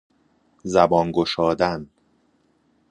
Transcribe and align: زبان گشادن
زبان 0.63 1.11
گشادن 1.11 1.89